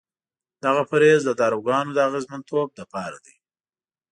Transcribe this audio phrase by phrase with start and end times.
[0.63, 3.35] دغه پرهیز د داروګانو د اغېزمنتوب لپاره دی.